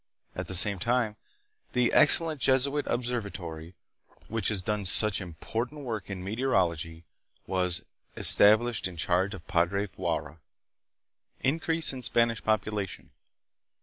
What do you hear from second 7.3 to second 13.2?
was 'established hi charge of Padre Faura. Increase in Spanish Population.